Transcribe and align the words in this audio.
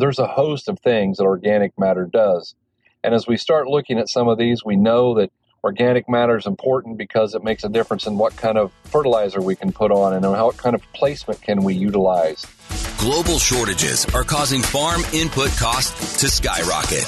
there's 0.00 0.18
a 0.18 0.26
host 0.26 0.68
of 0.68 0.78
things 0.80 1.18
that 1.18 1.24
organic 1.24 1.78
matter 1.78 2.06
does. 2.06 2.54
And 3.02 3.14
as 3.14 3.26
we 3.26 3.36
start 3.36 3.66
looking 3.66 3.98
at 3.98 4.08
some 4.08 4.28
of 4.28 4.38
these, 4.38 4.64
we 4.64 4.76
know 4.76 5.14
that 5.14 5.30
organic 5.62 6.08
matter 6.08 6.36
is 6.36 6.46
important 6.46 6.98
because 6.98 7.34
it 7.34 7.44
makes 7.44 7.64
a 7.64 7.68
difference 7.68 8.06
in 8.06 8.16
what 8.16 8.36
kind 8.36 8.58
of 8.58 8.72
fertilizer 8.84 9.40
we 9.40 9.56
can 9.56 9.72
put 9.72 9.90
on 9.90 10.14
and 10.14 10.24
what 10.30 10.56
kind 10.56 10.74
of 10.74 10.82
placement 10.92 11.40
can 11.42 11.62
we 11.62 11.74
utilize. 11.74 12.46
Global 12.98 13.38
shortages 13.38 14.06
are 14.14 14.24
causing 14.24 14.62
farm 14.62 15.02
input 15.12 15.50
costs 15.52 16.20
to 16.20 16.28
skyrocket. 16.28 17.06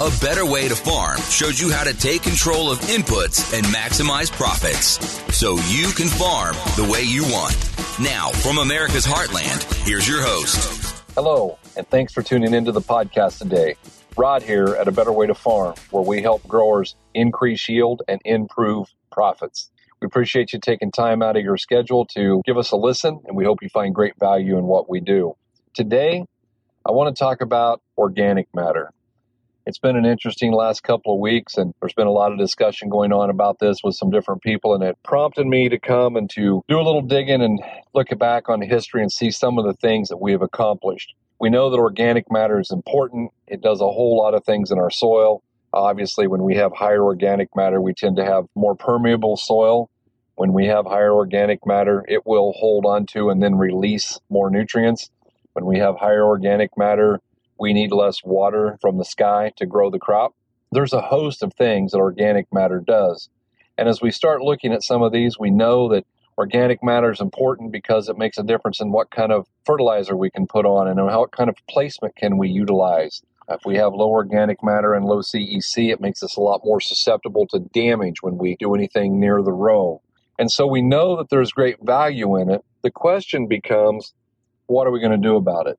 A 0.00 0.10
better 0.20 0.46
way 0.46 0.66
to 0.68 0.74
farm 0.74 1.20
shows 1.28 1.60
you 1.60 1.70
how 1.70 1.84
to 1.84 1.94
take 1.94 2.22
control 2.22 2.70
of 2.70 2.78
inputs 2.80 3.52
and 3.56 3.66
maximize 3.66 4.32
profits 4.32 4.98
so 5.36 5.56
you 5.68 5.92
can 5.92 6.08
farm 6.08 6.54
the 6.76 6.90
way 6.90 7.02
you 7.02 7.22
want. 7.24 7.54
Now, 8.00 8.30
from 8.30 8.58
America's 8.58 9.06
Heartland, 9.06 9.62
here's 9.84 10.08
your 10.08 10.22
host. 10.22 11.04
Hello, 11.14 11.58
and 11.76 11.88
thanks 11.88 12.12
for 12.12 12.22
tuning 12.22 12.54
into 12.54 12.72
the 12.72 12.80
podcast 12.80 13.38
today. 13.38 13.76
Rod 14.16 14.42
here 14.42 14.76
at 14.78 14.88
A 14.88 14.92
Better 14.92 15.12
Way 15.12 15.26
to 15.26 15.34
Farm, 15.34 15.74
where 15.90 16.02
we 16.02 16.20
help 16.20 16.46
growers 16.46 16.96
increase 17.14 17.68
yield 17.68 18.02
and 18.08 18.20
improve 18.24 18.88
profits. 19.12 19.70
We 20.00 20.06
appreciate 20.06 20.52
you 20.52 20.58
taking 20.58 20.90
time 20.90 21.22
out 21.22 21.36
of 21.36 21.42
your 21.42 21.56
schedule 21.56 22.06
to 22.06 22.42
give 22.44 22.56
us 22.56 22.70
a 22.70 22.76
listen, 22.76 23.20
and 23.26 23.36
we 23.36 23.44
hope 23.44 23.62
you 23.62 23.68
find 23.68 23.94
great 23.94 24.14
value 24.18 24.58
in 24.58 24.64
what 24.64 24.90
we 24.90 25.00
do. 25.00 25.36
Today, 25.74 26.24
I 26.86 26.92
want 26.92 27.14
to 27.14 27.18
talk 27.18 27.40
about 27.40 27.82
organic 27.96 28.48
matter. 28.54 28.90
It's 29.66 29.78
been 29.78 29.96
an 29.96 30.06
interesting 30.06 30.52
last 30.52 30.82
couple 30.82 31.14
of 31.14 31.20
weeks, 31.20 31.56
and 31.56 31.74
there's 31.80 31.92
been 31.92 32.06
a 32.06 32.12
lot 32.12 32.32
of 32.32 32.38
discussion 32.38 32.88
going 32.88 33.12
on 33.12 33.30
about 33.30 33.58
this 33.58 33.78
with 33.84 33.94
some 33.94 34.10
different 34.10 34.42
people, 34.42 34.74
and 34.74 34.82
it 34.82 34.96
prompted 35.04 35.46
me 35.46 35.68
to 35.68 35.78
come 35.78 36.16
and 36.16 36.28
to 36.30 36.62
do 36.66 36.80
a 36.80 36.82
little 36.82 37.02
digging 37.02 37.42
and 37.42 37.62
look 37.94 38.08
back 38.18 38.48
on 38.48 38.62
history 38.62 39.02
and 39.02 39.12
see 39.12 39.30
some 39.30 39.58
of 39.58 39.66
the 39.66 39.74
things 39.74 40.08
that 40.08 40.16
we 40.16 40.32
have 40.32 40.42
accomplished. 40.42 41.14
We 41.40 41.48
know 41.48 41.70
that 41.70 41.78
organic 41.78 42.30
matter 42.30 42.60
is 42.60 42.70
important. 42.70 43.32
It 43.46 43.62
does 43.62 43.80
a 43.80 43.90
whole 43.90 44.18
lot 44.18 44.34
of 44.34 44.44
things 44.44 44.70
in 44.70 44.78
our 44.78 44.90
soil. 44.90 45.42
Obviously, 45.72 46.26
when 46.26 46.42
we 46.42 46.56
have 46.56 46.72
higher 46.74 47.02
organic 47.02 47.56
matter, 47.56 47.80
we 47.80 47.94
tend 47.94 48.16
to 48.16 48.24
have 48.24 48.44
more 48.54 48.74
permeable 48.74 49.38
soil. 49.38 49.88
When 50.34 50.52
we 50.52 50.66
have 50.66 50.84
higher 50.84 51.14
organic 51.14 51.66
matter, 51.66 52.04
it 52.08 52.26
will 52.26 52.52
hold 52.52 52.84
onto 52.84 53.30
and 53.30 53.42
then 53.42 53.56
release 53.56 54.18
more 54.28 54.50
nutrients. 54.50 55.08
When 55.54 55.64
we 55.64 55.78
have 55.78 55.96
higher 55.96 56.24
organic 56.24 56.76
matter, 56.76 57.20
we 57.58 57.72
need 57.72 57.90
less 57.90 58.22
water 58.22 58.76
from 58.82 58.98
the 58.98 59.04
sky 59.04 59.52
to 59.56 59.64
grow 59.64 59.90
the 59.90 59.98
crop. 59.98 60.34
There's 60.72 60.92
a 60.92 61.00
host 61.00 61.42
of 61.42 61.54
things 61.54 61.92
that 61.92 61.98
organic 61.98 62.52
matter 62.52 62.80
does. 62.80 63.30
And 63.78 63.88
as 63.88 64.02
we 64.02 64.10
start 64.10 64.42
looking 64.42 64.74
at 64.74 64.82
some 64.82 65.02
of 65.02 65.12
these, 65.12 65.38
we 65.38 65.50
know 65.50 65.88
that 65.88 66.04
organic 66.40 66.82
matter 66.82 67.12
is 67.12 67.20
important 67.20 67.70
because 67.70 68.08
it 68.08 68.16
makes 68.16 68.38
a 68.38 68.42
difference 68.42 68.80
in 68.80 68.92
what 68.92 69.10
kind 69.10 69.30
of 69.30 69.46
fertilizer 69.66 70.16
we 70.16 70.30
can 70.30 70.46
put 70.46 70.64
on 70.64 70.88
and 70.88 70.98
what 71.04 71.32
kind 71.32 71.50
of 71.50 71.56
placement 71.68 72.16
can 72.16 72.38
we 72.38 72.48
utilize. 72.48 73.20
If 73.50 73.66
we 73.66 73.76
have 73.76 73.92
low 73.92 74.08
organic 74.08 74.64
matter 74.64 74.94
and 74.94 75.04
low 75.04 75.20
CEC, 75.20 75.92
it 75.92 76.00
makes 76.00 76.22
us 76.22 76.36
a 76.36 76.40
lot 76.40 76.62
more 76.64 76.80
susceptible 76.80 77.46
to 77.48 77.58
damage 77.58 78.22
when 78.22 78.38
we 78.38 78.56
do 78.58 78.74
anything 78.74 79.20
near 79.20 79.42
the 79.42 79.52
row. 79.52 80.00
And 80.38 80.50
so 80.50 80.66
we 80.66 80.80
know 80.80 81.18
that 81.18 81.28
there's 81.28 81.52
great 81.52 81.76
value 81.82 82.36
in 82.40 82.48
it. 82.48 82.64
The 82.82 82.90
question 82.90 83.46
becomes, 83.46 84.14
what 84.66 84.86
are 84.86 84.92
we 84.92 85.00
going 85.00 85.20
to 85.20 85.28
do 85.28 85.36
about 85.36 85.66
it? 85.66 85.78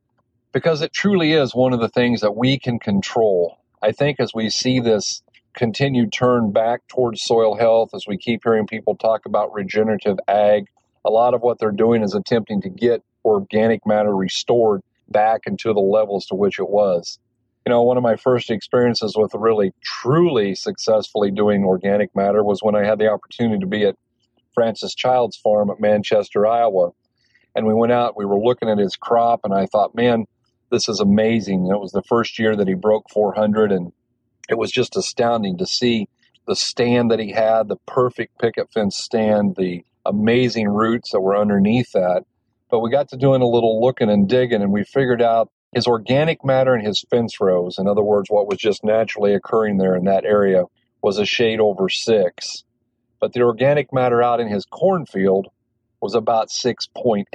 Because 0.51 0.83
it 0.83 0.93
truly 0.93 1.33
is 1.33 1.55
one 1.55 1.73
of 1.73 1.79
the 1.79 1.89
things 1.89 2.21
that 2.21 2.35
we 2.35 2.59
can 2.59 2.77
control. 2.77 3.57
I 3.81 3.93
think 3.93 4.19
as 4.19 4.31
we 4.35 4.51
see 4.51 4.79
this 4.79 5.23
continued 5.53 6.13
turn 6.13 6.51
back 6.51 6.87
towards 6.87 7.23
soil 7.23 7.55
health, 7.55 7.91
as 7.93 8.05
we 8.07 8.17
keep 8.17 8.41
hearing 8.43 8.67
people 8.67 8.95
talk 8.95 9.25
about 9.25 9.53
regenerative 9.53 10.17
ag, 10.27 10.65
a 11.03 11.09
lot 11.09 11.33
of 11.33 11.41
what 11.41 11.59
they're 11.59 11.71
doing 11.71 12.03
is 12.03 12.13
attempting 12.13 12.61
to 12.61 12.69
get 12.69 13.03
organic 13.25 13.85
matter 13.85 14.15
restored 14.15 14.81
back 15.09 15.41
into 15.45 15.73
the 15.73 15.79
levels 15.79 16.25
to 16.27 16.35
which 16.35 16.59
it 16.59 16.69
was 16.69 17.19
you 17.65 17.69
know, 17.69 17.83
one 17.83 17.97
of 17.97 18.03
my 18.03 18.15
first 18.15 18.49
experiences 18.49 19.15
with 19.15 19.33
really 19.35 19.71
truly 19.83 20.55
successfully 20.55 21.29
doing 21.29 21.63
organic 21.63 22.15
matter 22.15 22.43
was 22.43 22.63
when 22.63 22.75
I 22.75 22.85
had 22.85 22.97
the 22.97 23.09
opportunity 23.09 23.59
to 23.59 23.67
be 23.67 23.85
at 23.85 23.95
Francis 24.55 24.95
Childs' 24.95 25.37
farm 25.37 25.69
at 25.69 25.79
Manchester, 25.79 26.47
Iowa. 26.47 26.89
And 27.55 27.67
we 27.67 27.73
went 27.73 27.91
out, 27.91 28.17
we 28.17 28.25
were 28.25 28.39
looking 28.39 28.69
at 28.69 28.79
his 28.79 28.95
crop, 28.95 29.41
and 29.43 29.53
I 29.53 29.67
thought, 29.67 29.93
man, 29.93 30.25
this 30.71 30.89
is 30.89 30.99
amazing. 30.99 31.65
And 31.65 31.71
it 31.71 31.79
was 31.79 31.91
the 31.91 32.03
first 32.03 32.39
year 32.39 32.55
that 32.55 32.67
he 32.67 32.73
broke 32.73 33.09
400, 33.11 33.71
and 33.71 33.91
it 34.51 34.57
was 34.57 34.71
just 34.71 34.95
astounding 34.95 35.57
to 35.57 35.65
see 35.65 36.07
the 36.47 36.55
stand 36.55 37.11
that 37.11 37.19
he 37.19 37.31
had, 37.31 37.67
the 37.67 37.77
perfect 37.87 38.37
picket 38.39 38.71
fence 38.73 38.97
stand, 38.97 39.55
the 39.55 39.83
amazing 40.05 40.67
roots 40.67 41.11
that 41.11 41.21
were 41.21 41.37
underneath 41.37 41.91
that. 41.93 42.23
But 42.69 42.79
we 42.79 42.89
got 42.89 43.09
to 43.09 43.17
doing 43.17 43.41
a 43.41 43.47
little 43.47 43.81
looking 43.81 44.09
and 44.09 44.27
digging, 44.27 44.61
and 44.61 44.71
we 44.71 44.83
figured 44.83 45.21
out 45.21 45.51
his 45.73 45.87
organic 45.87 46.43
matter 46.43 46.75
in 46.75 46.85
his 46.85 47.03
fence 47.09 47.39
rows, 47.39 47.77
in 47.77 47.87
other 47.87 48.03
words, 48.03 48.29
what 48.29 48.47
was 48.47 48.57
just 48.57 48.83
naturally 48.83 49.33
occurring 49.33 49.77
there 49.77 49.95
in 49.95 50.05
that 50.05 50.25
area, 50.25 50.63
was 51.01 51.17
a 51.17 51.25
shade 51.25 51.59
over 51.59 51.89
six. 51.89 52.63
But 53.19 53.33
the 53.33 53.41
organic 53.41 53.93
matter 53.93 54.21
out 54.21 54.39
in 54.39 54.47
his 54.47 54.65
cornfield 54.65 55.47
was 56.01 56.15
about 56.15 56.49
6.8. 56.49 57.25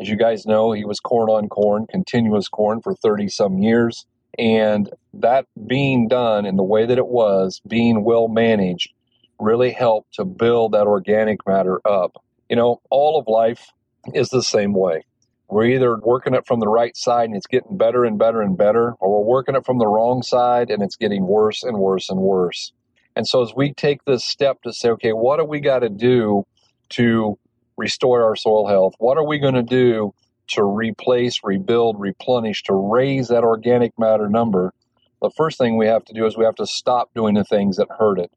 As 0.00 0.08
you 0.08 0.16
guys 0.16 0.44
know, 0.44 0.72
he 0.72 0.84
was 0.84 1.00
corn 1.00 1.30
on 1.30 1.48
corn, 1.48 1.86
continuous 1.88 2.48
corn 2.48 2.80
for 2.82 2.94
30 2.94 3.28
some 3.28 3.58
years. 3.58 4.04
And 4.38 4.90
that 5.14 5.46
being 5.66 6.08
done 6.08 6.46
in 6.46 6.56
the 6.56 6.62
way 6.62 6.86
that 6.86 6.98
it 6.98 7.06
was, 7.06 7.60
being 7.66 8.04
well 8.04 8.28
managed, 8.28 8.92
really 9.38 9.72
helped 9.72 10.14
to 10.14 10.24
build 10.24 10.72
that 10.72 10.86
organic 10.86 11.46
matter 11.46 11.80
up. 11.86 12.22
You 12.48 12.56
know, 12.56 12.80
all 12.90 13.18
of 13.18 13.26
life 13.28 13.72
is 14.14 14.28
the 14.28 14.42
same 14.42 14.72
way. 14.72 15.04
We're 15.48 15.66
either 15.66 15.98
working 15.98 16.34
it 16.34 16.46
from 16.46 16.60
the 16.60 16.68
right 16.68 16.96
side 16.96 17.26
and 17.26 17.36
it's 17.36 17.46
getting 17.46 17.76
better 17.76 18.04
and 18.04 18.18
better 18.18 18.40
and 18.40 18.56
better, 18.56 18.94
or 19.00 19.20
we're 19.20 19.28
working 19.28 19.54
it 19.54 19.66
from 19.66 19.78
the 19.78 19.86
wrong 19.86 20.22
side 20.22 20.70
and 20.70 20.82
it's 20.82 20.96
getting 20.96 21.26
worse 21.26 21.62
and 21.62 21.76
worse 21.76 22.08
and 22.08 22.20
worse. 22.20 22.72
And 23.14 23.28
so, 23.28 23.42
as 23.42 23.52
we 23.54 23.74
take 23.74 24.02
this 24.06 24.24
step 24.24 24.62
to 24.62 24.72
say, 24.72 24.88
okay, 24.90 25.12
what 25.12 25.36
do 25.36 25.44
we 25.44 25.60
got 25.60 25.80
to 25.80 25.90
do 25.90 26.46
to 26.90 27.38
restore 27.76 28.24
our 28.24 28.34
soil 28.34 28.66
health? 28.66 28.94
What 28.98 29.18
are 29.18 29.26
we 29.26 29.38
going 29.38 29.54
to 29.54 29.62
do 29.62 30.14
to 30.48 30.62
replace, 30.62 31.40
rebuild, 31.42 32.00
replenish, 32.00 32.62
to 32.64 32.74
raise 32.74 33.28
that 33.28 33.44
organic 33.44 33.98
matter 33.98 34.28
number? 34.28 34.72
The 35.20 35.30
first 35.36 35.58
thing 35.58 35.76
we 35.76 35.86
have 35.86 36.04
to 36.06 36.14
do 36.14 36.26
is 36.26 36.36
we 36.36 36.44
have 36.44 36.56
to 36.56 36.66
stop 36.66 37.10
doing 37.14 37.34
the 37.34 37.44
things 37.44 37.76
that 37.76 37.88
hurt 37.98 38.18
it. 38.18 38.30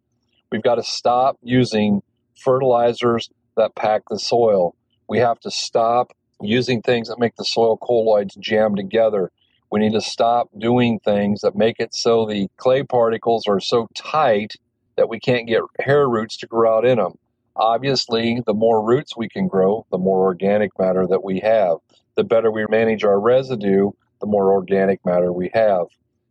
We've 0.52 0.64
got 0.64 0.76
to 0.76 0.84
stop 0.84 1.38
using 1.42 2.02
fertilizers 2.36 3.30
that 3.58 3.76
pack 3.76 4.04
the 4.10 4.20
soil. 4.20 4.76
We 5.08 5.20
have 5.20 5.40
to 5.42 5.52
stop 5.52 6.14
using 6.42 6.82
things 6.82 7.08
that 7.08 7.20
make 7.20 7.36
the 7.36 7.46
soil 7.46 7.78
colloids 7.78 8.36
jam 8.36 8.76
together. 8.76 9.32
We 9.72 9.80
need 9.80 9.94
to 9.94 10.02
stop 10.02 10.50
doing 10.58 11.00
things 11.00 11.42
that 11.42 11.56
make 11.56 11.80
it 11.80 11.94
so 11.94 12.26
the 12.26 12.48
clay 12.58 12.84
particles 12.84 13.46
are 13.48 13.60
so 13.60 13.88
tight 13.96 14.54
that 14.96 15.10
we 15.10 15.20
can't 15.20 15.48
get 15.48 15.62
hair 15.80 16.08
roots 16.08 16.38
to 16.38 16.48
grow 16.48 16.78
out 16.78 16.86
in 16.86 16.98
them. 16.98 17.18
Obviously, 17.56 18.42
the 18.46 18.54
more 18.54 18.86
roots 18.86 19.16
we 19.16 19.30
can 19.30 19.48
grow, 19.48 19.86
the 19.92 19.98
more 19.98 20.24
organic 20.24 20.78
matter 20.78 21.08
that 21.08 21.24
we 21.24 21.40
have. 21.40 21.78
The 22.16 22.24
better 22.24 22.52
we 22.52 22.66
manage 22.70 23.04
our 23.04 23.20
residue, 23.20 23.92
the 24.20 24.28
more 24.28 24.52
organic 24.52 25.06
matter 25.06 25.32
we 25.32 25.52
have. 25.54 25.88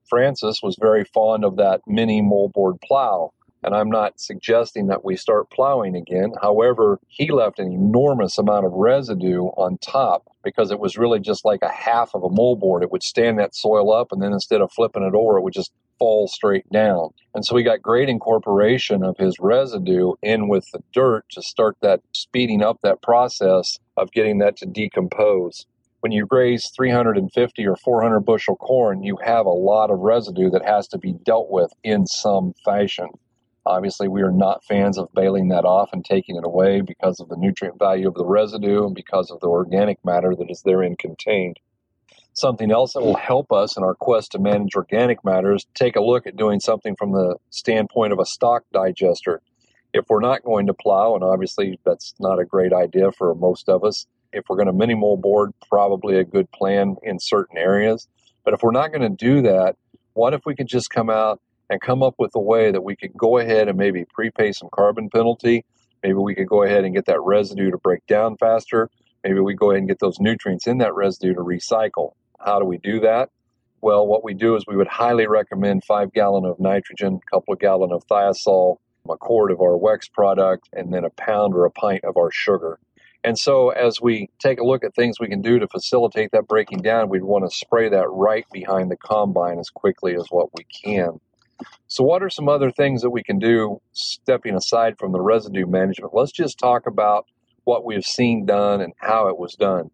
Francis 0.08 0.60
was 0.62 0.76
very 0.78 1.04
fond 1.04 1.44
of 1.44 1.56
that 1.56 1.80
mini 1.86 2.20
moldboard 2.20 2.80
plow. 2.82 3.32
And 3.62 3.74
I'm 3.74 3.88
not 3.88 4.20
suggesting 4.20 4.88
that 4.88 5.06
we 5.06 5.16
start 5.16 5.48
plowing 5.48 5.96
again. 5.96 6.32
However, 6.42 7.00
he 7.08 7.30
left 7.30 7.58
an 7.58 7.72
enormous 7.72 8.36
amount 8.36 8.66
of 8.66 8.72
residue 8.72 9.44
on 9.56 9.78
top 9.78 10.24
because 10.44 10.70
it 10.70 10.78
was 10.78 10.98
really 10.98 11.18
just 11.18 11.46
like 11.46 11.62
a 11.62 11.72
half 11.72 12.14
of 12.14 12.22
a 12.22 12.28
moldboard. 12.28 12.82
It 12.82 12.92
would 12.92 13.02
stand 13.02 13.38
that 13.38 13.54
soil 13.54 13.90
up, 13.90 14.12
and 14.12 14.22
then 14.22 14.34
instead 14.34 14.60
of 14.60 14.70
flipping 14.70 15.02
it 15.02 15.14
over, 15.14 15.38
it 15.38 15.42
would 15.42 15.54
just 15.54 15.72
fall 15.98 16.28
straight 16.28 16.70
down. 16.70 17.10
And 17.34 17.44
so 17.44 17.54
we 17.54 17.62
got 17.62 17.82
great 17.82 18.08
incorporation 18.08 19.02
of 19.02 19.16
his 19.18 19.36
residue 19.40 20.12
in 20.22 20.48
with 20.48 20.64
the 20.72 20.82
dirt 20.92 21.24
to 21.30 21.42
start 21.42 21.76
that 21.82 22.00
speeding 22.12 22.62
up 22.62 22.78
that 22.82 23.02
process 23.02 23.78
of 23.96 24.12
getting 24.12 24.38
that 24.38 24.56
to 24.58 24.66
decompose 24.66 25.66
when 26.04 26.12
you 26.12 26.26
graze 26.26 26.70
350 26.76 27.66
or 27.66 27.76
400 27.76 28.20
bushel 28.20 28.56
corn, 28.56 29.02
you 29.02 29.16
have 29.24 29.46
a 29.46 29.48
lot 29.48 29.90
of 29.90 30.00
residue 30.00 30.50
that 30.50 30.62
has 30.62 30.86
to 30.88 30.98
be 30.98 31.14
dealt 31.14 31.50
with 31.50 31.72
in 31.82 32.04
some 32.04 32.52
fashion. 32.62 33.08
Obviously, 33.64 34.06
we 34.06 34.20
are 34.20 34.30
not 34.30 34.62
fans 34.64 34.98
of 34.98 35.08
baling 35.14 35.48
that 35.48 35.64
off 35.64 35.88
and 35.94 36.04
taking 36.04 36.36
it 36.36 36.44
away 36.44 36.82
because 36.82 37.20
of 37.20 37.30
the 37.30 37.38
nutrient 37.38 37.78
value 37.78 38.06
of 38.06 38.12
the 38.16 38.26
residue 38.26 38.84
and 38.84 38.94
because 38.94 39.30
of 39.30 39.40
the 39.40 39.46
organic 39.46 39.98
matter 40.04 40.34
that 40.36 40.50
is 40.50 40.60
therein 40.60 40.94
contained. 40.94 41.58
Something 42.34 42.72
else 42.72 42.94
that 42.94 43.00
will 43.00 43.16
help 43.16 43.52
us 43.52 43.76
in 43.76 43.84
our 43.84 43.94
quest 43.94 44.32
to 44.32 44.38
manage 44.38 44.74
organic 44.74 45.24
matter 45.24 45.54
is 45.54 45.66
take 45.74 45.96
a 45.96 46.02
look 46.02 46.26
at 46.26 46.36
doing 46.36 46.60
something 46.60 46.96
from 46.96 47.12
the 47.12 47.36
standpoint 47.50 48.12
of 48.12 48.18
a 48.18 48.26
stalk 48.26 48.64
digester. 48.72 49.40
If 49.92 50.06
we're 50.08 50.20
not 50.20 50.42
going 50.42 50.66
to 50.66 50.74
plow, 50.74 51.14
and 51.14 51.22
obviously 51.22 51.78
that's 51.84 52.12
not 52.18 52.40
a 52.40 52.44
great 52.44 52.72
idea 52.72 53.12
for 53.12 53.34
most 53.36 53.68
of 53.68 53.84
us, 53.84 54.06
if 54.32 54.44
we're 54.48 54.56
going 54.56 54.66
to 54.66 54.72
mini 54.72 54.94
moldboard, 54.94 55.52
probably 55.68 56.18
a 56.18 56.24
good 56.24 56.50
plan 56.50 56.96
in 57.04 57.18
certain 57.20 57.56
areas. 57.56 58.08
But 58.44 58.54
if 58.54 58.62
we're 58.62 58.72
not 58.72 58.92
going 58.92 59.08
to 59.08 59.16
do 59.16 59.42
that, 59.42 59.76
what 60.14 60.34
if 60.34 60.40
we 60.44 60.56
could 60.56 60.66
just 60.66 60.90
come 60.90 61.08
out 61.08 61.40
and 61.70 61.80
come 61.80 62.02
up 62.02 62.14
with 62.18 62.32
a 62.34 62.40
way 62.40 62.70
that 62.70 62.82
we 62.82 62.96
could 62.96 63.12
go 63.16 63.38
ahead 63.38 63.68
and 63.68 63.78
maybe 63.78 64.04
prepay 64.12 64.52
some 64.52 64.68
carbon 64.72 65.08
penalty. 65.08 65.64
Maybe 66.02 66.14
we 66.14 66.34
could 66.34 66.48
go 66.48 66.62
ahead 66.62 66.84
and 66.84 66.94
get 66.94 67.06
that 67.06 67.20
residue 67.20 67.70
to 67.70 67.78
break 67.78 68.06
down 68.06 68.36
faster. 68.36 68.90
Maybe 69.22 69.40
we 69.40 69.54
go 69.54 69.70
ahead 69.70 69.78
and 69.78 69.88
get 69.88 70.00
those 70.00 70.20
nutrients 70.20 70.66
in 70.66 70.78
that 70.78 70.94
residue 70.94 71.34
to 71.34 71.40
recycle. 71.40 72.12
How 72.44 72.58
do 72.58 72.66
we 72.66 72.78
do 72.78 73.00
that? 73.00 73.30
Well, 73.80 74.06
what 74.06 74.24
we 74.24 74.34
do 74.34 74.56
is 74.56 74.64
we 74.66 74.76
would 74.76 74.88
highly 74.88 75.26
recommend 75.26 75.84
five 75.84 76.12
gallon 76.12 76.44
of 76.44 76.58
nitrogen, 76.60 77.20
a 77.22 77.30
couple 77.30 77.54
of 77.54 77.60
gallon 77.60 77.92
of 77.92 78.06
Thio-Sul, 78.06 78.80
a 79.08 79.16
quart 79.16 79.50
of 79.50 79.60
our 79.60 79.78
Wex 79.78 80.10
product, 80.10 80.68
and 80.72 80.92
then 80.92 81.04
a 81.04 81.10
pound 81.10 81.54
or 81.54 81.64
a 81.64 81.70
pint 81.70 82.04
of 82.04 82.16
our 82.16 82.30
sugar. 82.30 82.78
And 83.22 83.38
so, 83.38 83.70
as 83.70 84.00
we 84.00 84.28
take 84.38 84.60
a 84.60 84.64
look 84.64 84.84
at 84.84 84.94
things 84.94 85.18
we 85.18 85.28
can 85.28 85.40
do 85.40 85.58
to 85.58 85.66
facilitate 85.68 86.30
that 86.32 86.46
breaking 86.46 86.82
down, 86.82 87.08
we'd 87.08 87.24
want 87.24 87.50
to 87.50 87.56
spray 87.56 87.88
that 87.88 88.10
right 88.10 88.44
behind 88.52 88.90
the 88.90 88.96
combine 88.96 89.58
as 89.58 89.70
quickly 89.70 90.14
as 90.14 90.26
what 90.28 90.50
we 90.54 90.64
can. 90.64 91.20
So, 91.86 92.04
what 92.04 92.22
are 92.22 92.28
some 92.28 92.48
other 92.48 92.70
things 92.70 93.00
that 93.00 93.10
we 93.10 93.22
can 93.22 93.38
do 93.38 93.80
stepping 93.92 94.54
aside 94.54 94.98
from 94.98 95.12
the 95.12 95.20
residue 95.22 95.66
management? 95.66 96.12
Let's 96.12 96.32
just 96.32 96.58
talk 96.58 96.86
about 96.86 97.26
what 97.64 97.84
we've 97.84 98.04
seen 98.04 98.44
done 98.44 98.82
and 98.82 98.92
how 98.98 99.28
it 99.28 99.38
was 99.38 99.54
done. 99.54 99.90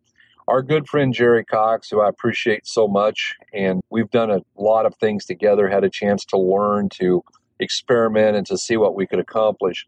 Our 0.50 0.62
good 0.62 0.88
friend 0.88 1.14
Jerry 1.14 1.44
Cox, 1.44 1.88
who 1.90 2.00
I 2.00 2.08
appreciate 2.08 2.66
so 2.66 2.88
much, 2.88 3.36
and 3.54 3.80
we've 3.88 4.10
done 4.10 4.32
a 4.32 4.40
lot 4.60 4.84
of 4.84 4.96
things 4.96 5.24
together, 5.24 5.68
had 5.68 5.84
a 5.84 5.88
chance 5.88 6.24
to 6.24 6.36
learn, 6.36 6.88
to 6.94 7.22
experiment, 7.60 8.36
and 8.36 8.44
to 8.48 8.58
see 8.58 8.76
what 8.76 8.96
we 8.96 9.06
could 9.06 9.20
accomplish. 9.20 9.86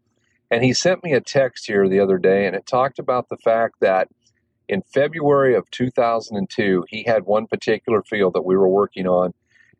And 0.49 0.63
he 0.63 0.71
sent 0.71 1.03
me 1.03 1.11
a 1.11 1.19
text 1.19 1.67
here 1.67 1.89
the 1.89 1.99
other 1.99 2.17
day, 2.17 2.47
and 2.47 2.55
it 2.55 2.65
talked 2.65 2.97
about 2.97 3.27
the 3.27 3.35
fact 3.35 3.81
that 3.81 4.07
in 4.69 4.83
February 4.83 5.53
of 5.53 5.69
2002, 5.71 6.85
he 6.87 7.03
had 7.03 7.25
one 7.25 7.45
particular 7.45 8.01
field 8.01 8.33
that 8.33 8.45
we 8.45 8.55
were 8.55 8.69
working 8.69 9.05
on, 9.05 9.33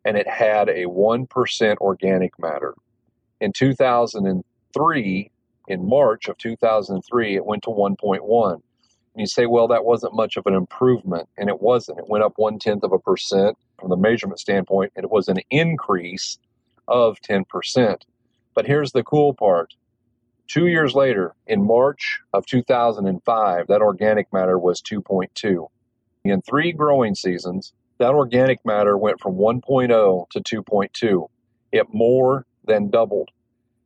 and 0.04 0.18
it 0.18 0.28
had 0.28 0.68
a 0.68 0.84
1% 0.84 1.76
organic 1.78 2.38
matter. 2.38 2.74
In 3.40 3.54
2003, 3.54 5.30
in 5.66 5.88
March 5.88 6.28
of 6.28 6.36
2003, 6.36 7.36
it 7.36 7.46
went 7.46 7.62
to 7.62 7.70
1.1. 7.70 8.60
And 9.14 9.20
you 9.20 9.26
say, 9.26 9.46
well, 9.46 9.68
that 9.68 9.84
wasn't 9.84 10.14
much 10.14 10.36
of 10.36 10.46
an 10.46 10.54
improvement, 10.54 11.28
and 11.38 11.48
it 11.48 11.62
wasn't. 11.62 11.98
It 11.98 12.08
went 12.08 12.24
up 12.24 12.34
one 12.36 12.58
tenth 12.58 12.82
of 12.82 12.92
a 12.92 12.98
percent 12.98 13.56
from 13.78 13.90
the 13.90 13.96
measurement 13.96 14.40
standpoint, 14.40 14.92
and 14.96 15.04
it 15.04 15.10
was 15.10 15.28
an 15.28 15.38
increase 15.50 16.38
of 16.88 17.18
10%. 17.20 18.02
But 18.54 18.66
here's 18.66 18.92
the 18.92 19.02
cool 19.04 19.34
part 19.34 19.74
Two 20.46 20.66
years 20.66 20.94
later, 20.94 21.34
in 21.46 21.66
March 21.66 22.20
of 22.34 22.44
2005, 22.46 23.66
that 23.66 23.80
organic 23.80 24.30
matter 24.32 24.58
was 24.58 24.82
2.2. 24.82 25.68
In 26.24 26.42
three 26.42 26.72
growing 26.72 27.14
seasons, 27.14 27.72
that 27.98 28.14
organic 28.14 28.64
matter 28.64 28.98
went 28.98 29.20
from 29.20 29.36
1.0 29.36 30.28
to 30.30 30.40
2.2. 30.40 31.28
It 31.72 31.86
more 31.92 32.44
than 32.66 32.90
doubled. 32.90 33.30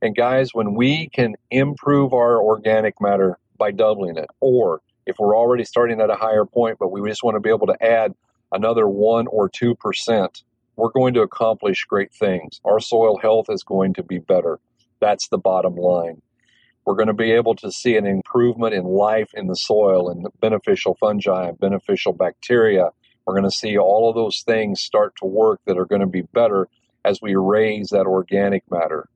And 0.02 0.16
guys, 0.16 0.52
when 0.52 0.74
we 0.74 1.08
can 1.08 1.36
improve 1.50 2.12
our 2.12 2.40
organic 2.42 3.00
matter 3.00 3.38
by 3.56 3.70
doubling 3.70 4.16
it, 4.16 4.28
or 4.40 4.80
if 5.08 5.18
we're 5.18 5.36
already 5.36 5.64
starting 5.64 6.00
at 6.00 6.10
a 6.10 6.14
higher 6.14 6.44
point, 6.44 6.78
but 6.78 6.92
we 6.92 7.06
just 7.08 7.24
want 7.24 7.34
to 7.34 7.40
be 7.40 7.48
able 7.48 7.66
to 7.66 7.82
add 7.82 8.14
another 8.52 8.86
1 8.86 9.26
or 9.28 9.48
2%, 9.48 10.42
we're 10.76 10.90
going 10.90 11.14
to 11.14 11.22
accomplish 11.22 11.86
great 11.86 12.12
things. 12.12 12.60
Our 12.64 12.78
soil 12.78 13.18
health 13.18 13.46
is 13.48 13.64
going 13.64 13.94
to 13.94 14.02
be 14.02 14.18
better. 14.18 14.60
That's 15.00 15.28
the 15.28 15.38
bottom 15.38 15.76
line. 15.76 16.20
We're 16.84 16.94
going 16.94 17.08
to 17.08 17.14
be 17.14 17.32
able 17.32 17.54
to 17.56 17.72
see 17.72 17.96
an 17.96 18.06
improvement 18.06 18.74
in 18.74 18.84
life 18.84 19.30
in 19.34 19.46
the 19.46 19.54
soil 19.54 20.10
and 20.10 20.26
beneficial 20.40 20.96
fungi 21.00 21.48
and 21.48 21.58
beneficial 21.58 22.12
bacteria. 22.12 22.90
We're 23.26 23.34
going 23.34 23.50
to 23.50 23.50
see 23.50 23.78
all 23.78 24.08
of 24.08 24.14
those 24.14 24.42
things 24.46 24.82
start 24.82 25.14
to 25.20 25.26
work 25.26 25.60
that 25.66 25.78
are 25.78 25.86
going 25.86 26.00
to 26.00 26.06
be 26.06 26.22
better 26.22 26.68
as 27.04 27.20
we 27.22 27.34
raise 27.34 27.88
that 27.90 28.06
organic 28.06 28.62
matter. 28.70 29.08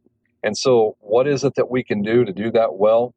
And 0.42 0.56
so, 0.56 0.96
what 1.00 1.26
is 1.28 1.44
it 1.44 1.54
that 1.56 1.70
we 1.70 1.84
can 1.84 2.02
do 2.02 2.24
to 2.24 2.32
do 2.32 2.50
that 2.50 2.74
well? 2.74 3.14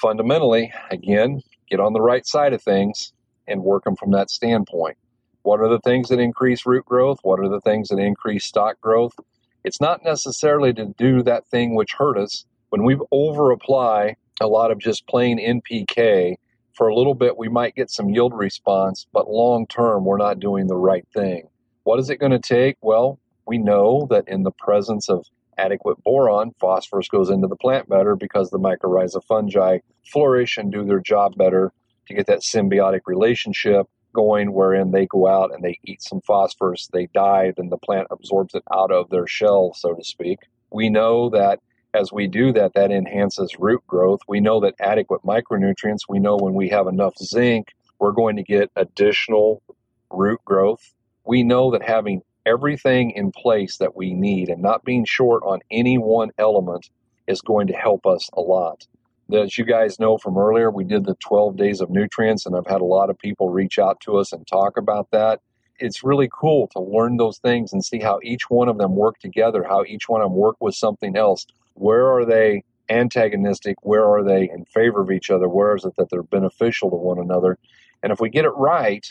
Fundamentally, 0.00 0.72
again, 0.90 1.40
get 1.70 1.80
on 1.80 1.92
the 1.92 2.00
right 2.00 2.26
side 2.26 2.52
of 2.52 2.62
things 2.62 3.12
and 3.46 3.62
work 3.62 3.84
them 3.84 3.96
from 3.96 4.10
that 4.12 4.30
standpoint. 4.30 4.96
What 5.42 5.60
are 5.60 5.68
the 5.68 5.80
things 5.80 6.08
that 6.08 6.18
increase 6.18 6.64
root 6.64 6.84
growth? 6.86 7.18
What 7.22 7.40
are 7.40 7.48
the 7.48 7.60
things 7.60 7.88
that 7.88 7.98
increase 7.98 8.46
stalk 8.46 8.80
growth? 8.80 9.14
It's 9.62 9.80
not 9.80 10.04
necessarily 10.04 10.72
to 10.74 10.94
do 10.96 11.22
that 11.22 11.46
thing 11.48 11.74
which 11.74 11.94
hurt 11.98 12.18
us, 12.18 12.44
when 12.70 12.84
we 12.84 12.98
over 13.10 13.50
apply 13.50 14.16
a 14.40 14.46
lot 14.46 14.70
of 14.70 14.78
just 14.78 15.06
plain 15.06 15.38
NPK, 15.38 16.36
for 16.72 16.88
a 16.88 16.94
little 16.94 17.14
bit 17.14 17.36
we 17.36 17.48
might 17.48 17.74
get 17.74 17.90
some 17.90 18.10
yield 18.10 18.34
response, 18.34 19.06
but 19.12 19.30
long 19.30 19.66
term 19.66 20.04
we're 20.04 20.16
not 20.16 20.40
doing 20.40 20.66
the 20.66 20.76
right 20.76 21.06
thing. 21.14 21.48
What 21.84 22.00
is 22.00 22.10
it 22.10 22.18
going 22.18 22.32
to 22.32 22.38
take? 22.38 22.76
Well, 22.80 23.18
we 23.46 23.58
know 23.58 24.06
that 24.10 24.26
in 24.26 24.42
the 24.42 24.50
presence 24.50 25.08
of 25.08 25.26
adequate 25.58 26.02
boron, 26.02 26.52
phosphorus 26.60 27.08
goes 27.08 27.30
into 27.30 27.48
the 27.48 27.56
plant 27.56 27.88
better 27.88 28.16
because 28.16 28.50
the 28.50 28.58
mycorrhiza 28.58 29.22
fungi 29.24 29.78
flourish 30.10 30.56
and 30.56 30.72
do 30.72 30.84
their 30.84 31.00
job 31.00 31.36
better 31.36 31.72
to 32.06 32.14
get 32.14 32.26
that 32.26 32.40
symbiotic 32.40 33.00
relationship 33.06 33.86
going 34.14 34.52
wherein 34.52 34.92
they 34.92 35.06
go 35.06 35.26
out 35.26 35.52
and 35.52 35.62
they 35.62 35.78
eat 35.84 36.00
some 36.00 36.20
phosphorus, 36.20 36.88
they 36.92 37.08
die, 37.14 37.52
then 37.56 37.68
the 37.68 37.76
plant 37.78 38.06
absorbs 38.10 38.54
it 38.54 38.62
out 38.72 38.90
of 38.90 39.10
their 39.10 39.26
shell, 39.26 39.74
so 39.74 39.94
to 39.94 40.04
speak. 40.04 40.38
We 40.70 40.88
know 40.88 41.28
that 41.30 41.60
as 41.94 42.12
we 42.12 42.26
do 42.26 42.52
that, 42.52 42.74
that 42.74 42.90
enhances 42.90 43.56
root 43.58 43.82
growth. 43.86 44.20
We 44.26 44.40
know 44.40 44.60
that 44.60 44.74
adequate 44.80 45.22
micronutrients, 45.22 46.02
we 46.08 46.18
know 46.18 46.36
when 46.36 46.54
we 46.54 46.68
have 46.70 46.86
enough 46.86 47.14
zinc, 47.22 47.68
we're 47.98 48.12
going 48.12 48.36
to 48.36 48.42
get 48.42 48.70
additional 48.76 49.62
root 50.10 50.40
growth. 50.44 50.94
We 51.24 51.42
know 51.42 51.70
that 51.70 51.82
having 51.82 52.22
everything 52.46 53.10
in 53.12 53.32
place 53.32 53.78
that 53.78 53.96
we 53.96 54.14
need 54.14 54.48
and 54.48 54.62
not 54.62 54.84
being 54.84 55.04
short 55.04 55.42
on 55.44 55.60
any 55.70 55.98
one 55.98 56.30
element 56.38 56.88
is 57.26 57.40
going 57.40 57.66
to 57.66 57.74
help 57.74 58.06
us 58.06 58.28
a 58.34 58.40
lot. 58.40 58.86
As 59.32 59.56
you 59.56 59.64
guys 59.64 59.98
know 59.98 60.18
from 60.18 60.36
earlier, 60.36 60.70
we 60.70 60.84
did 60.84 61.04
the 61.04 61.14
12 61.14 61.56
days 61.56 61.80
of 61.80 61.88
nutrients, 61.88 62.44
and 62.44 62.54
I've 62.54 62.66
had 62.66 62.82
a 62.82 62.84
lot 62.84 63.08
of 63.08 63.18
people 63.18 63.48
reach 63.48 63.78
out 63.78 63.98
to 64.00 64.18
us 64.18 64.32
and 64.32 64.46
talk 64.46 64.76
about 64.76 65.10
that. 65.12 65.40
It's 65.78 66.04
really 66.04 66.28
cool 66.30 66.68
to 66.68 66.80
learn 66.80 67.16
those 67.16 67.38
things 67.38 67.72
and 67.72 67.84
see 67.84 67.98
how 67.98 68.20
each 68.22 68.50
one 68.50 68.68
of 68.68 68.78
them 68.78 68.94
work 68.94 69.18
together, 69.18 69.64
how 69.64 69.82
each 69.84 70.08
one 70.08 70.20
of 70.20 70.26
them 70.26 70.36
work 70.36 70.56
with 70.60 70.74
something 70.74 71.16
else. 71.16 71.46
Where 71.72 72.12
are 72.12 72.26
they 72.26 72.64
antagonistic? 72.90 73.76
Where 73.82 74.04
are 74.04 74.22
they 74.22 74.50
in 74.50 74.66
favor 74.66 75.00
of 75.00 75.10
each 75.10 75.30
other? 75.30 75.48
Where 75.48 75.74
is 75.74 75.84
it 75.84 75.96
that 75.96 76.10
they're 76.10 76.22
beneficial 76.22 76.90
to 76.90 76.96
one 76.96 77.18
another? 77.18 77.58
And 78.02 78.12
if 78.12 78.20
we 78.20 78.28
get 78.28 78.44
it 78.44 78.50
right, 78.50 79.06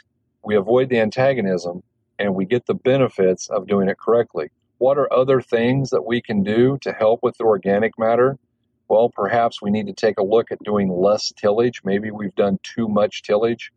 we 0.46 0.56
avoid 0.56 0.90
the 0.90 1.00
antagonism 1.00 1.82
and 2.24 2.34
we 2.34 2.46
get 2.46 2.66
the 2.66 2.74
benefits 2.74 3.50
of 3.50 3.68
doing 3.68 3.90
it 3.90 3.98
correctly. 4.00 4.50
What 4.78 4.98
are 4.98 5.12
other 5.14 5.42
things 5.42 5.90
that 5.90 6.06
we 6.06 6.22
can 6.22 6.42
do 6.42 6.78
to 6.82 6.94
help 6.94 7.20
with 7.22 7.38
the 7.38 7.44
organic 7.44 8.00
matter? 8.00 8.38
Well, 8.88 9.10
perhaps 9.10 9.62
we 9.62 9.72
need 9.72 9.88
to 9.88 9.94
take 9.94 10.18
a 10.18 10.24
look 10.24 10.50
at 10.50 10.64
doing 10.64 10.90
less 10.90 11.34
tillage. 11.36 11.82
Maybe 11.84 12.12
we've 12.12 12.36
done 12.36 12.60
too 12.64 12.88
much 12.88 13.24
tillage. 13.24 13.72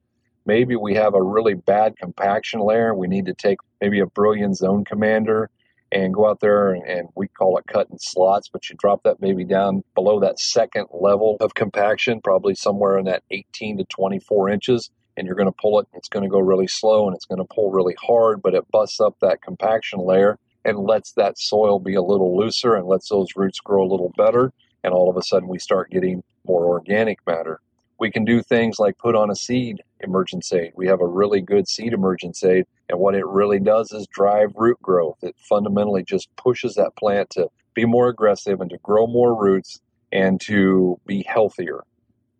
Maybe 0.46 0.76
we 0.76 0.94
have 0.94 1.14
a 1.14 1.22
really 1.22 1.54
bad 1.54 1.96
compaction 1.96 2.60
layer. 2.60 2.94
We 2.94 3.08
need 3.08 3.26
to 3.26 3.34
take 3.34 3.58
maybe 3.80 3.98
a 3.98 4.06
Brillion 4.06 4.54
Zone 4.54 4.84
Commander 4.84 5.50
and 5.90 6.14
go 6.14 6.30
out 6.30 6.38
there 6.38 6.72
and, 6.72 6.84
and, 6.84 7.08
we 7.16 7.26
call 7.28 7.58
it 7.58 7.64
cutting 7.66 7.98
slots, 8.00 8.48
but 8.48 8.68
you 8.68 8.76
drop 8.78 9.02
that 9.04 9.20
maybe 9.20 9.44
down 9.44 9.82
below 9.94 10.20
that 10.20 10.38
second 10.38 10.86
level 10.92 11.36
of 11.40 11.54
compaction, 11.54 12.20
probably 12.20 12.54
somewhere 12.54 12.98
in 12.98 13.06
that 13.06 13.22
18 13.30 13.78
to 13.78 13.84
24 13.84 14.50
inches. 14.50 14.90
And 15.16 15.26
you're 15.26 15.36
going 15.36 15.50
to 15.50 15.56
pull 15.60 15.80
it, 15.80 15.88
it's 15.94 16.08
going 16.08 16.24
to 16.24 16.28
go 16.28 16.38
really 16.38 16.66
slow 16.66 17.06
and 17.06 17.16
it's 17.16 17.24
going 17.24 17.38
to 17.38 17.54
pull 17.54 17.70
really 17.70 17.96
hard, 18.00 18.42
but 18.42 18.54
it 18.54 18.70
busts 18.70 19.00
up 19.00 19.16
that 19.20 19.42
compaction 19.42 20.00
layer 20.00 20.38
and 20.64 20.78
lets 20.78 21.12
that 21.12 21.38
soil 21.38 21.78
be 21.78 21.94
a 21.94 22.02
little 22.02 22.36
looser 22.36 22.74
and 22.74 22.86
lets 22.86 23.08
those 23.08 23.28
roots 23.36 23.60
grow 23.60 23.84
a 23.84 23.90
little 23.90 24.12
better. 24.16 24.52
And 24.82 24.92
all 24.92 25.08
of 25.08 25.16
a 25.16 25.22
sudden, 25.22 25.48
we 25.48 25.58
start 25.58 25.90
getting 25.90 26.22
more 26.46 26.66
organic 26.66 27.18
matter. 27.26 27.60
We 27.98 28.10
can 28.10 28.24
do 28.24 28.42
things 28.42 28.78
like 28.78 28.98
put 28.98 29.14
on 29.14 29.30
a 29.30 29.36
seed 29.36 29.82
emergence 30.00 30.52
aid. 30.52 30.72
We 30.74 30.86
have 30.88 31.00
a 31.00 31.06
really 31.06 31.40
good 31.40 31.66
seed 31.66 31.92
emergence 31.92 32.44
aid, 32.44 32.66
and 32.88 32.98
what 32.98 33.14
it 33.14 33.26
really 33.26 33.58
does 33.58 33.90
is 33.92 34.06
drive 34.08 34.52
root 34.54 34.80
growth. 34.82 35.16
It 35.22 35.34
fundamentally 35.48 36.04
just 36.04 36.28
pushes 36.36 36.74
that 36.74 36.94
plant 36.96 37.30
to 37.30 37.48
be 37.74 37.84
more 37.84 38.08
aggressive 38.08 38.60
and 38.60 38.70
to 38.70 38.78
grow 38.78 39.06
more 39.06 39.34
roots 39.34 39.80
and 40.12 40.40
to 40.42 41.00
be 41.06 41.24
healthier. 41.26 41.84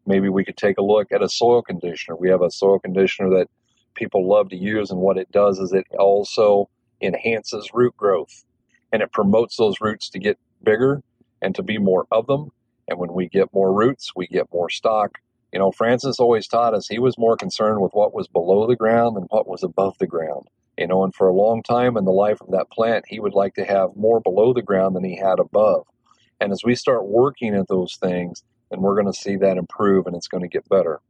Maybe 0.07 0.29
we 0.29 0.45
could 0.45 0.57
take 0.57 0.79
a 0.79 0.83
look 0.83 1.13
at 1.13 1.23
a 1.23 1.29
soil 1.29 1.63
conditioner. 1.63 2.17
We 2.17 2.31
have 2.31 2.43
a 2.43 2.51
soil 2.51 2.79
conditioner 2.79 3.31
that 3.31 3.49
people 3.95 4.29
love 4.29 4.49
to 4.51 4.57
use, 4.57 4.91
and 4.91 5.01
what 5.01 5.19
it 5.19 5.31
does 5.33 5.59
is 5.59 5.73
it 5.73 5.87
also 5.99 6.69
enhances 7.01 7.71
root 7.75 7.97
growth 7.97 8.45
and 8.93 9.03
it 9.03 9.13
promotes 9.13 9.57
those 9.57 9.81
roots 9.81 10.09
to 10.11 10.19
get 10.19 10.39
bigger 10.63 11.03
and 11.43 11.55
to 11.55 11.63
be 11.63 11.79
more 11.79 12.07
of 12.11 12.27
them. 12.27 12.51
And 12.89 12.99
when 12.99 13.13
we 13.13 13.29
get 13.29 13.53
more 13.53 13.73
roots, 13.75 14.13
we 14.17 14.27
get 14.27 14.47
more 14.53 14.71
stalk, 14.71 15.19
you 15.53 15.59
know, 15.59 15.71
Francis 15.71 16.19
always 16.19 16.47
taught 16.47 16.75
us 16.75 16.87
he 16.87 16.99
was 16.99 17.17
more 17.17 17.37
concerned 17.37 17.81
with 17.81 17.93
what 17.93 18.13
was 18.13 18.29
below 18.29 18.67
the 18.67 18.77
ground 18.77 19.17
than 19.17 19.25
what 19.31 19.49
was 19.49 19.63
above 19.63 19.97
the 19.99 20.07
ground. 20.07 20.49
You 20.77 20.87
know, 20.87 21.03
and 21.03 21.15
for 21.15 21.29
a 21.29 21.35
long 21.35 21.63
time 21.63 21.97
in 21.97 22.05
the 22.05 22.13
life 22.13 22.43
of 22.43 22.51
that 22.51 22.71
plant, 22.71 23.07
he 23.09 23.21
would 23.21 23.33
like 23.33 23.55
to 23.55 23.65
have 23.65 23.97
more 23.97 24.21
below 24.21 24.53
the 24.53 24.61
ground 24.61 24.95
than 24.95 25.05
he 25.05 25.17
had 25.17 25.39
above. 25.39 25.87
And 26.41 26.53
as 26.53 26.63
we 26.63 26.75
start 26.75 27.07
working 27.09 27.55
at 27.55 27.69
those 27.69 27.97
things, 27.97 28.43
then 28.71 28.81
we're 28.81 28.95
going 28.95 29.13
to 29.13 29.19
see 29.19 29.37
that 29.37 29.57
improve 29.57 30.07
and 30.07 30.17
it's 30.17 30.29
going 30.29 30.43
to 30.43 30.49
get 30.49 30.69
better. 30.69 31.01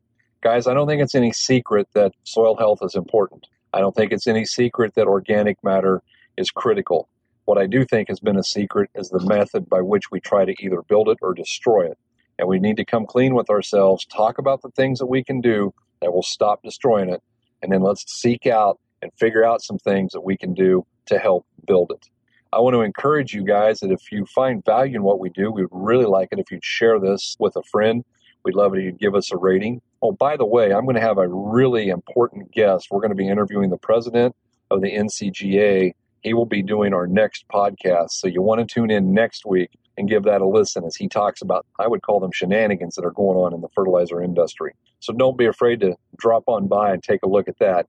Guys, 0.43 0.67
I 0.67 0.75
don't 0.75 0.87
think 0.87 1.03
it's 1.03 1.15
any 1.15 1.33
secret 1.33 1.89
that 1.95 2.13
soil 2.25 2.57
health 2.57 2.81
is 2.83 2.95
important. 2.95 3.47
I 3.73 3.81
don't 3.81 3.95
think 3.95 4.13
it's 4.13 4.27
any 4.27 4.45
secret 4.45 4.95
that 4.95 5.07
organic 5.07 5.63
matter 5.65 6.03
is 6.37 6.51
critical. 6.51 7.09
What 7.47 7.59
I 7.59 7.67
do 7.67 7.85
think 7.85 8.09
has 8.09 8.21
been 8.21 8.37
a 8.37 8.43
secret 8.43 8.91
is 8.95 9.09
the 9.09 9.25
method 9.25 9.69
by 9.69 9.81
which 9.81 10.11
we 10.11 10.21
try 10.21 10.45
to 10.45 10.55
either 10.61 10.83
build 10.83 11.09
it 11.09 11.19
or 11.23 11.35
destroy 11.35 11.91
it. 11.91 11.99
And 12.39 12.49
we 12.49 12.59
need 12.59 12.77
to 12.77 12.85
come 12.85 13.07
clean 13.07 13.35
with 13.35 13.49
ourselves, 13.49 14.05
talk 14.05 14.39
about 14.39 14.63
the 14.63 14.71
things 14.71 14.99
that 14.99 15.07
we 15.07 15.25
can 15.25 15.41
do 15.41 15.73
that 16.01 16.13
will 16.13 16.23
stop 16.23 16.63
destroying 16.63 17.09
it, 17.09 17.23
and 17.63 17.73
then 17.73 17.83
let's 17.83 18.05
seek 18.13 18.47
out 18.47 18.79
and 19.01 19.11
figure 19.19 19.45
out 19.45 19.63
some 19.63 19.79
things 19.79 20.13
that 20.13 20.21
we 20.21 20.37
can 20.37 20.55
do 20.55 20.85
to 21.07 21.19
help 21.19 21.47
build 21.67 21.93
it. 21.93 22.09
I 22.53 22.61
want 22.61 22.75
to 22.75 22.83
encourage 22.83 23.35
you 23.35 23.45
guys 23.45 23.81
that 23.81 23.91
if 23.91 24.13
you 24.13 24.25
find 24.27 24.65
value 24.65 24.97
in 24.97 25.03
what 25.03 25.19
we 25.19 25.31
do, 25.31 25.51
we'd 25.51 25.67
really 25.71 26.07
like 26.07 26.29
it 26.33 26.39
if 26.39 26.51
you'd 26.51 26.65
share 26.65 26.99
this 27.01 27.37
with 27.39 27.57
a 27.57 27.63
friend. 27.65 28.05
We'd 28.45 28.55
love 28.55 28.75
it 28.75 28.79
if 28.79 28.85
you'd 28.85 28.99
give 28.99 29.15
us 29.15 29.33
a 29.33 29.37
rating. 29.37 29.83
Oh, 30.03 30.13
by 30.13 30.37
the 30.37 30.47
way, 30.47 30.73
I'm 30.73 30.85
going 30.85 30.95
to 30.95 31.01
have 31.01 31.19
a 31.19 31.29
really 31.29 31.89
important 31.89 32.53
guest. 32.53 32.89
We're 32.91 33.01
going 33.01 33.11
to 33.11 33.17
be 33.17 33.29
interviewing 33.29 33.71
the 33.71 33.79
president 33.79 34.37
of 34.71 34.81
the 34.81 34.93
NCGA. 34.93 35.93
He 36.23 36.35
will 36.35 36.47
be 36.47 36.63
doing 36.63 36.95
our 36.95 37.07
next 37.07 37.47
podcast. 37.49 38.11
So 38.11 38.29
you 38.29 38.43
want 38.43 38.67
to 38.67 38.73
tune 38.73 38.91
in 38.91 39.13
next 39.13 39.45
week 39.45 39.71
and 39.99 40.09
give 40.09 40.25
that 40.25 40.41
a 40.41 40.47
listen 40.47 40.85
as 40.85 40.95
he 40.95 41.09
talks 41.09 41.43
about, 41.43 41.67
I 41.79 41.89
would 41.89 42.03
call 42.03 42.21
them 42.21 42.31
shenanigans 42.33 42.95
that 42.95 43.05
are 43.05 43.13
going 43.13 43.39
on 43.39 43.55
in 43.55 43.61
the 43.61 43.69
fertilizer 43.75 44.23
industry. 44.23 44.73
So 45.01 45.13
don't 45.13 45.39
be 45.39 45.47
afraid 45.47 45.81
to 45.81 45.97
drop 46.17 46.45
on 46.47 46.69
by 46.69 46.93
and 46.93 47.03
take 47.03 47.23
a 47.23 47.29
look 47.29 47.49
at 47.49 47.59
that. 47.59 47.87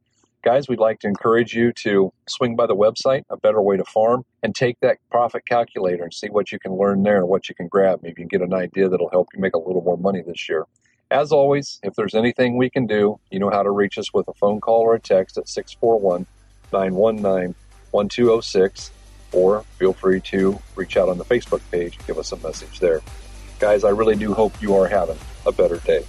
Guys, 0.47 0.69
we'd 0.69 0.79
like 0.79 1.01
to 1.01 1.09
encourage 1.09 1.53
you 1.53 1.73
to 1.73 2.13
swing 2.25 2.55
by 2.55 2.65
the 2.65 2.73
website, 2.73 3.25
A 3.29 3.35
Better 3.35 3.61
Way 3.61 3.75
to 3.75 3.83
Farm, 3.83 4.23
and 4.41 4.55
take 4.55 4.79
that 4.79 4.97
profit 5.11 5.45
calculator 5.45 6.05
and 6.05 6.13
see 6.13 6.29
what 6.29 6.53
you 6.53 6.57
can 6.57 6.77
learn 6.77 7.03
there 7.03 7.17
and 7.17 7.27
what 7.27 7.49
you 7.49 7.55
can 7.55 7.67
grab. 7.67 7.99
Maybe 8.01 8.21
you 8.21 8.29
can 8.29 8.39
get 8.39 8.47
an 8.47 8.53
idea 8.53 8.87
that'll 8.87 9.09
help 9.09 9.27
you 9.33 9.41
make 9.41 9.55
a 9.55 9.57
little 9.57 9.81
more 9.81 9.97
money 9.97 10.21
this 10.25 10.47
year. 10.47 10.63
As 11.11 11.33
always, 11.33 11.81
if 11.83 11.95
there's 11.95 12.15
anything 12.15 12.55
we 12.55 12.69
can 12.69 12.87
do, 12.87 13.19
you 13.29 13.39
know 13.39 13.49
how 13.49 13.61
to 13.61 13.69
reach 13.69 13.97
us 13.97 14.13
with 14.13 14.25
a 14.29 14.33
phone 14.35 14.61
call 14.61 14.79
or 14.79 14.95
a 14.95 15.01
text 15.01 15.37
at 15.37 15.49
641 15.49 16.25
919 16.71 17.53
1206, 17.91 18.91
or 19.33 19.65
feel 19.77 19.91
free 19.91 20.21
to 20.21 20.57
reach 20.77 20.95
out 20.95 21.09
on 21.09 21.17
the 21.17 21.25
Facebook 21.25 21.59
page 21.71 21.97
and 21.97 22.07
give 22.07 22.17
us 22.17 22.31
a 22.31 22.37
message 22.37 22.79
there. 22.79 23.01
Guys, 23.59 23.83
I 23.83 23.89
really 23.89 24.15
do 24.15 24.33
hope 24.33 24.61
you 24.61 24.77
are 24.77 24.87
having 24.87 25.19
a 25.45 25.51
better 25.51 25.79
day. 25.79 26.05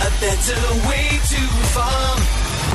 A 0.00 0.10
better 0.20 0.88
way 0.88 1.08
to 1.10 1.40
farm. 1.74 2.47